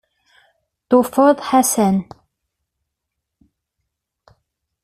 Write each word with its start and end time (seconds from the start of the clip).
Tufa-d 0.89 1.39
Ḥasan. 1.49 1.97